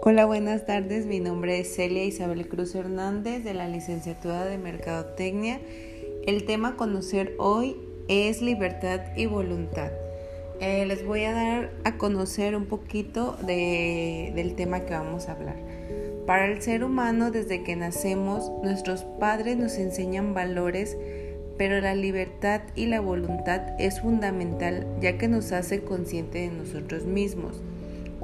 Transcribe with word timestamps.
Hola, 0.00 0.26
buenas 0.26 0.64
tardes. 0.64 1.06
Mi 1.06 1.18
nombre 1.18 1.58
es 1.58 1.74
Celia 1.74 2.04
Isabel 2.04 2.48
Cruz 2.48 2.72
Hernández 2.76 3.42
de 3.42 3.52
la 3.52 3.66
licenciatura 3.66 4.44
de 4.44 4.56
Mercadotecnia. 4.56 5.60
El 6.24 6.44
tema 6.46 6.68
a 6.68 6.76
conocer 6.76 7.34
hoy 7.38 7.76
es 8.06 8.40
libertad 8.40 9.00
y 9.16 9.26
voluntad. 9.26 9.90
Eh, 10.60 10.86
les 10.86 11.04
voy 11.04 11.24
a 11.24 11.32
dar 11.32 11.72
a 11.82 11.98
conocer 11.98 12.54
un 12.54 12.66
poquito 12.66 13.36
del 13.42 14.54
tema 14.54 14.80
que 14.86 14.94
vamos 14.94 15.28
a 15.28 15.32
hablar. 15.32 15.56
Para 16.26 16.46
el 16.46 16.62
ser 16.62 16.84
humano, 16.84 17.32
desde 17.32 17.64
que 17.64 17.74
nacemos, 17.74 18.52
nuestros 18.62 19.02
padres 19.02 19.56
nos 19.56 19.78
enseñan 19.78 20.32
valores, 20.32 20.96
pero 21.58 21.80
la 21.80 21.96
libertad 21.96 22.62
y 22.76 22.86
la 22.86 23.00
voluntad 23.00 23.62
es 23.80 24.00
fundamental 24.00 24.86
ya 25.00 25.18
que 25.18 25.26
nos 25.26 25.50
hace 25.50 25.82
consciente 25.82 26.38
de 26.38 26.50
nosotros 26.50 27.04
mismos. 27.04 27.60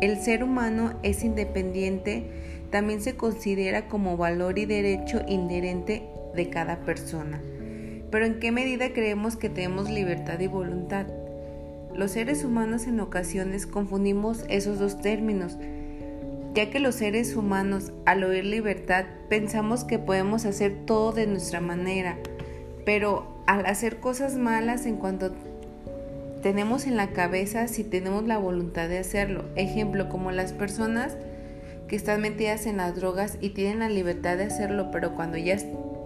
El 0.01 0.19
ser 0.19 0.43
humano 0.43 0.95
es 1.03 1.23
independiente, 1.23 2.25
también 2.71 3.01
se 3.01 3.17
considera 3.17 3.87
como 3.87 4.17
valor 4.17 4.59
y 4.59 4.67
derecho 4.67 5.23
inherente 5.29 6.03
de 6.35 6.51
cada 6.51 6.81
persona. 6.81 7.41
Pero 8.11 8.27
¿en 8.27 8.41
qué 8.41 8.53
medida 8.53 8.93
creemos 8.93 9.37
que 9.37 9.49
tenemos 9.49 9.91
libertad 9.91 10.41
y 10.41 10.47
voluntad? 10.49 11.07
Los 11.95 12.11
seres 12.11 12.45
humanos 12.45 12.87
en 12.89 12.99
ocasiones 12.99 13.67
confundimos 13.67 14.45
esos 14.49 14.81
dos 14.81 15.01
términos, 15.01 15.59
ya 16.55 16.71
que 16.71 16.81
los 16.81 16.97
seres 16.97 17.37
humanos 17.37 17.93
al 18.05 18.25
oír 18.25 18.45
libertad 18.45 19.05
pensamos 19.29 19.85
que 19.85 20.01
podemos 20.01 20.45
hacer 20.45 20.75
todo 20.87 21.13
de 21.13 21.29
nuestra 21.29 21.61
manera, 21.61 22.19
pero 22.85 23.43
al 23.47 23.67
hacer 23.67 24.01
cosas 24.01 24.37
malas 24.37 24.87
en 24.87 24.97
cuanto 24.97 25.35
tenemos 26.45 26.87
en 26.87 26.99
la 26.99 27.13
cabeza 27.13 27.69
si 27.69 27.85
tenemos 27.85 28.25
la 28.25 28.37
voluntad 28.37 28.87
de 28.87 28.99
hacerlo. 28.99 29.47
Ejemplo, 29.57 30.11
como 30.11 30.31
las 30.31 30.53
personas 30.53 31.17
que 31.89 31.97
están 31.97 32.21
metidas 32.21 32.67
en 32.67 32.77
las 32.77 32.95
drogas 32.95 33.39
y 33.41 33.49
tienen 33.49 33.79
la 33.79 33.89
libertad 33.89 34.37
de 34.37 34.45
hacerlo, 34.45 34.91
pero 34.91 35.15
cuando 35.15 35.39
ya 35.39 35.57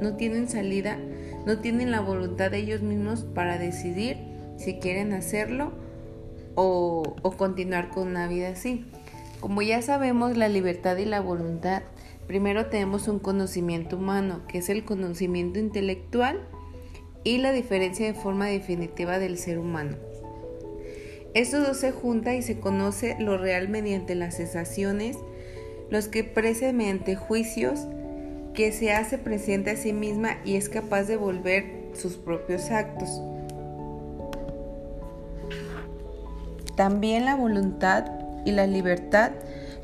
no 0.01 0.15
tienen 0.15 0.49
salida, 0.49 0.97
no 1.45 1.59
tienen 1.59 1.91
la 1.91 2.01
voluntad 2.01 2.53
de 2.53 2.59
ellos 2.59 2.83
mismos 2.83 3.25
para 3.25 3.59
decidir 3.59 4.19
si 4.57 4.75
quieren 4.75 5.13
hacerlo 5.13 5.73
o, 6.55 7.17
o 7.21 7.33
continuar 7.33 7.91
con 7.91 8.07
una 8.07 8.29
vida 8.29 8.51
así. 8.51 8.85
Como 9.41 9.61
ya 9.63 9.83
sabemos, 9.83 10.37
la 10.37 10.49
libertad 10.49 10.99
y 10.99 11.05
la 11.05 11.21
voluntad, 11.21 11.83
primero 12.29 12.67
tenemos 12.67 13.09
un 13.09 13.19
conocimiento 13.19 13.97
humano, 13.97 14.43
que 14.47 14.59
es 14.59 14.69
el 14.69 14.85
conocimiento 14.85 15.59
intelectual 15.59 16.47
y 17.25 17.39
la 17.39 17.51
diferencia 17.51 18.07
de 18.07 18.15
forma 18.15 18.47
definitiva 18.47 19.19
del 19.19 19.37
ser 19.37 19.59
humano. 19.59 19.97
Estos 21.39 21.65
dos 21.65 21.77
se 21.77 21.93
juntan 21.93 22.35
y 22.35 22.43
se 22.43 22.59
conoce 22.59 23.15
lo 23.21 23.39
real 23.39 23.69
mediante 23.69 24.17
las 24.17 24.35
sensaciones, 24.35 25.17
los 25.89 26.09
que 26.09 26.19
expresa 26.19 26.73
mediante 26.73 27.15
juicios, 27.15 27.87
que 28.55 28.73
se 28.73 28.91
hace 28.91 29.19
presente 29.19 29.71
a 29.71 29.77
sí 29.77 29.93
misma 29.93 30.39
y 30.45 30.57
es 30.57 30.69
capaz 30.69 31.05
de 31.05 31.17
volver 31.17 31.93
sus 31.95 32.17
propios 32.17 32.73
actos. 32.73 33.23
También 36.75 37.25
la 37.25 37.37
voluntad 37.37 38.11
y 38.45 38.51
la 38.51 38.67
libertad 38.67 39.31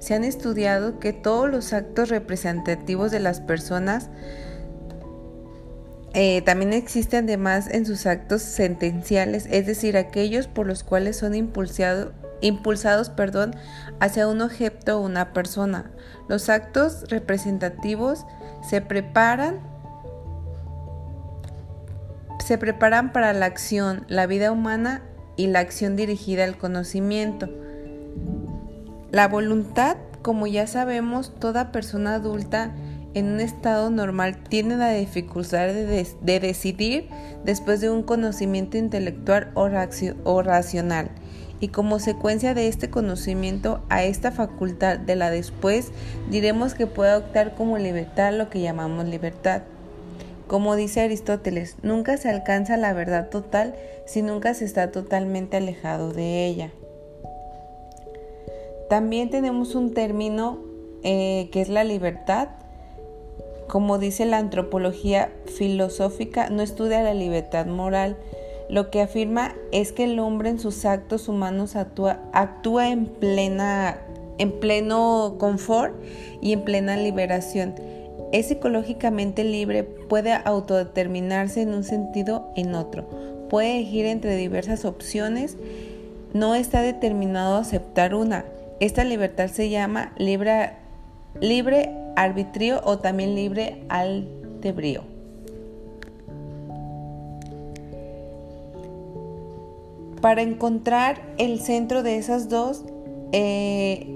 se 0.00 0.14
han 0.14 0.25
estudiado 0.25 0.98
que 0.98 1.12
todos 1.12 1.48
los 1.48 1.72
actos 1.72 2.08
representativos 2.08 3.12
de 3.12 3.20
las 3.20 3.41
personas 3.41 4.10
eh, 6.14 6.42
también 6.42 6.72
existen 6.72 7.24
además 7.24 7.68
en 7.68 7.86
sus 7.86 8.06
actos 8.06 8.40
sentenciales, 8.42 9.46
es 9.50 9.66
decir, 9.66 9.96
aquellos 9.96 10.46
por 10.46 10.66
los 10.66 10.84
cuales 10.84 11.16
son 11.16 11.34
impulsados 11.34 13.10
perdón, 13.10 13.56
hacia 13.98 14.28
un 14.28 14.40
objeto 14.40 14.98
o 14.98 15.04
una 15.04 15.32
persona. 15.32 15.90
Los 16.28 16.48
actos 16.48 17.04
representativos 17.08 18.26
se 18.69 18.80
preparan 18.80 19.60
se 22.44 22.58
preparan 22.58 23.12
para 23.12 23.32
la 23.32 23.47
acción, 23.47 24.04
la 24.06 24.26
vida 24.26 24.53
humana 24.53 25.03
y 25.36 25.47
la 25.47 25.60
acción 25.60 25.97
dirigida 25.97 26.44
al 26.44 26.58
conocimiento. 26.58 27.48
La 29.10 29.28
voluntad, 29.28 29.97
como 30.20 30.47
ya 30.47 30.66
sabemos, 30.66 31.34
toda 31.41 31.72
persona 31.72 32.16
adulta 32.16 32.74
en 33.14 33.26
un 33.26 33.41
estado 33.41 33.91
normal 33.91 34.36
tiene 34.48 34.76
la 34.76 34.91
dificultad 34.91 35.69
de, 35.69 36.41
decidir 36.41 37.08
después 37.44 37.80
de 37.80 37.91
un 37.91 38.02
conocimiento 38.02 38.76
intelectual 38.76 39.50
o, 39.54 39.69
o 40.25 40.42
racional 40.42 41.10
y 41.60 41.69
como 41.69 41.98
secuencia 41.98 42.53
de 42.54 42.69
este 42.69 42.91
conocimiento 42.91 43.80
a 43.88 44.04
esta 44.04 44.32
facultad 44.32 44.98
de 44.98 45.16
la 45.16 45.30
después 45.30 45.92
diremos 46.28 46.74
que 46.74 46.86
puede 46.86 47.14
optar 47.14 47.54
como 47.54 47.78
libertad 47.78 48.34
lo 48.34 48.50
que 48.50 48.60
llamamos 48.60 49.06
libertad. 49.06 49.62
Como 50.47 50.76
dice 50.76 51.00
Aristóteles, 51.00 51.76
nunca 51.82 52.19
se 52.19 52.28
alcanza 52.28 52.76
la 52.76 52.92
verdad 52.92 53.30
total 53.30 53.74
si 54.04 54.20
nunca 54.20 54.53
se 54.53 54.66
está 54.66 54.91
totalmente 54.91 55.56
alejado 55.56 56.12
de 56.12 56.44
ella. 56.47 56.70
También 58.91 59.30
tenemos 59.30 59.74
un 59.74 59.94
término 59.94 60.58
eh, 61.03 61.48
que 61.50 61.62
es 61.62 61.70
la 61.70 61.84
libertad, 61.84 62.48
como 63.69 63.98
dice 63.98 64.25
la 64.26 64.38
antropología 64.38 65.32
filosófica, 65.47 66.50
no 66.50 66.62
estudia 66.62 67.02
la 67.02 67.14
libertad 67.14 67.66
moral. 67.66 68.16
Lo 68.69 68.91
que 68.91 69.02
afirma 69.02 69.54
es 69.72 69.92
que 69.92 70.04
el 70.04 70.19
hombre 70.19 70.50
en 70.50 70.58
sus 70.58 70.84
actos 70.84 71.28
humanos 71.28 71.76
actúa, 71.76 72.88
en, 72.88 73.06
plena, 73.06 73.98
en 74.38 74.53
pleno 74.60 75.36
confort 75.38 75.94
y 76.41 76.53
en 76.53 76.62
plena 76.62 76.97
liberación. 76.97 77.74
Es 78.32 78.48
psicológicamente 78.48 79.44
libre, 79.44 79.84
puede 79.84 80.32
autodeterminarse 80.32 81.62
en 81.62 81.74
un 81.74 81.84
sentido 81.84 82.50
en 82.56 82.74
otro, 82.74 83.06
puede 83.48 83.76
elegir 83.76 84.06
entre 84.06 84.36
diversas 84.36 84.84
opciones, 84.84 85.56
no 86.32 86.54
está 86.54 86.82
determinado 86.82 87.56
a 87.56 87.60
aceptar 87.60 88.14
una. 88.14 88.44
Esta 88.80 89.04
libertad 89.04 89.48
se 89.48 89.69
llama 89.69 90.12
libre 90.19 90.72
arbitrio 92.16 92.80
o 92.84 92.98
también 92.98 93.34
libre 93.34 93.84
albedrío. 93.88 95.02
Para 100.20 100.42
encontrar 100.42 101.20
el 101.36 101.60
centro 101.60 102.03
de 102.03 102.16
esas 102.16 102.48
dos, 102.48 102.84
eh, 103.32 104.06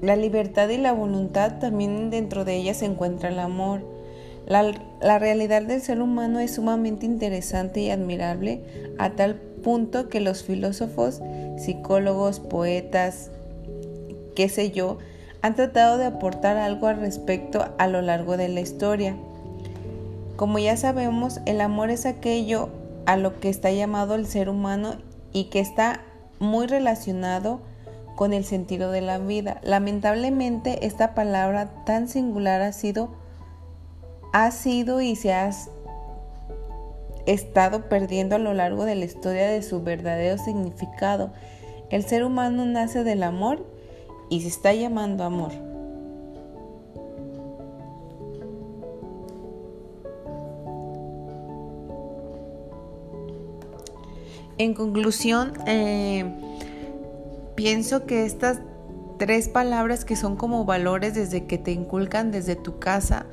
la 0.00 0.16
libertad 0.16 0.68
y 0.70 0.78
la 0.78 0.92
voluntad, 0.92 1.58
también 1.58 2.10
dentro 2.10 2.44
de 2.44 2.56
ellas 2.56 2.78
se 2.78 2.86
encuentra 2.86 3.28
el 3.28 3.38
amor. 3.38 3.82
La, 4.46 4.74
la, 5.00 5.18
realidad 5.18 5.62
del 5.62 5.80
ser 5.80 6.00
humano 6.00 6.40
es 6.40 6.54
sumamente 6.54 7.06
interesante 7.06 7.80
y 7.80 7.90
admirable 7.90 8.62
a 8.98 9.10
tal 9.10 9.36
punto 9.36 10.08
que 10.08 10.20
los 10.20 10.42
filósofos, 10.42 11.22
psicólogos, 11.56 12.40
poetas, 12.40 13.30
qué 14.34 14.48
sé 14.48 14.70
yo, 14.70 14.98
han 15.44 15.54
tratado 15.54 15.98
de 15.98 16.06
aportar 16.06 16.56
algo 16.56 16.86
al 16.86 17.00
respecto 17.00 17.68
a 17.76 17.86
lo 17.86 18.00
largo 18.00 18.38
de 18.38 18.48
la 18.48 18.62
historia. 18.62 19.14
Como 20.36 20.58
ya 20.58 20.74
sabemos, 20.78 21.38
el 21.44 21.60
amor 21.60 21.90
es 21.90 22.06
aquello 22.06 22.70
a 23.04 23.18
lo 23.18 23.38
que 23.40 23.50
está 23.50 23.70
llamado 23.70 24.14
el 24.14 24.26
ser 24.26 24.48
humano 24.48 24.94
y 25.34 25.50
que 25.50 25.60
está 25.60 26.00
muy 26.38 26.66
relacionado 26.66 27.60
con 28.16 28.32
el 28.32 28.46
sentido 28.46 28.90
de 28.90 29.02
la 29.02 29.18
vida. 29.18 29.60
Lamentablemente 29.62 30.86
esta 30.86 31.14
palabra 31.14 31.84
tan 31.84 32.08
singular 32.08 32.62
ha 32.62 32.72
sido 32.72 33.10
ha 34.32 34.50
sido 34.50 35.02
y 35.02 35.14
se 35.14 35.34
ha 35.34 35.50
estado 37.26 37.90
perdiendo 37.90 38.36
a 38.36 38.38
lo 38.38 38.54
largo 38.54 38.86
de 38.86 38.94
la 38.94 39.04
historia 39.04 39.46
de 39.50 39.62
su 39.62 39.82
verdadero 39.82 40.42
significado. 40.42 41.34
El 41.90 42.02
ser 42.02 42.24
humano 42.24 42.64
nace 42.64 43.04
del 43.04 43.22
amor 43.22 43.73
y 44.28 44.42
se 44.42 44.48
está 44.48 44.72
llamando 44.72 45.24
amor. 45.24 45.52
En 54.56 54.74
conclusión, 54.74 55.52
eh, 55.66 56.24
pienso 57.56 58.06
que 58.06 58.24
estas 58.24 58.60
tres 59.18 59.48
palabras 59.48 60.04
que 60.04 60.16
son 60.16 60.36
como 60.36 60.64
valores 60.64 61.14
desde 61.14 61.46
que 61.46 61.58
te 61.58 61.72
inculcan 61.72 62.30
desde 62.30 62.56
tu 62.56 62.78
casa 62.78 63.26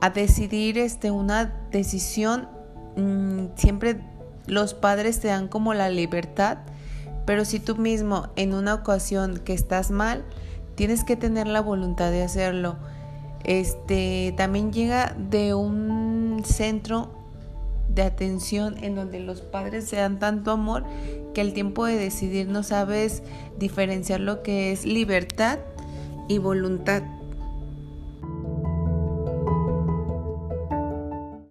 a 0.00 0.10
decidir 0.10 0.78
este, 0.78 1.10
una 1.10 1.52
decisión, 1.70 2.48
mm, 2.96 3.56
siempre 3.56 4.00
los 4.46 4.74
padres 4.74 5.20
te 5.20 5.28
dan 5.28 5.48
como 5.48 5.74
la 5.74 5.88
libertad 5.88 6.58
pero 7.30 7.44
si 7.44 7.60
tú 7.60 7.76
mismo 7.76 8.26
en 8.34 8.54
una 8.54 8.74
ocasión 8.74 9.38
que 9.38 9.52
estás 9.52 9.92
mal, 9.92 10.24
tienes 10.74 11.04
que 11.04 11.14
tener 11.14 11.46
la 11.46 11.60
voluntad 11.60 12.10
de 12.10 12.24
hacerlo. 12.24 12.74
Este 13.44 14.34
también 14.36 14.72
llega 14.72 15.14
de 15.16 15.54
un 15.54 16.42
centro 16.44 17.08
de 17.88 18.02
atención 18.02 18.82
en 18.82 18.96
donde 18.96 19.20
los 19.20 19.42
padres 19.42 19.88
se 19.88 19.94
dan 19.94 20.18
tanto 20.18 20.50
amor 20.50 20.82
que 21.32 21.40
al 21.40 21.52
tiempo 21.52 21.86
de 21.86 21.94
decidir 21.94 22.48
no 22.48 22.64
sabes 22.64 23.22
diferenciar 23.60 24.18
lo 24.18 24.42
que 24.42 24.72
es 24.72 24.84
libertad 24.84 25.60
y 26.26 26.38
voluntad. 26.38 27.04